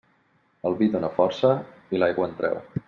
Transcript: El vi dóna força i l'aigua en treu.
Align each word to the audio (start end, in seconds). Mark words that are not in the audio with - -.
El 0.69 0.77
vi 0.79 0.87
dóna 0.95 1.11
força 1.19 1.53
i 1.97 2.03
l'aigua 2.05 2.31
en 2.31 2.39
treu. 2.43 2.63